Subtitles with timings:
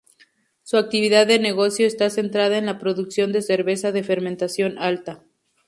[0.63, 5.23] Su actividad de negocio está centrada en la producción de cerveza de fermentación alta.